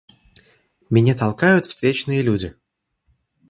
[0.89, 2.55] Меня толкают встречные люди.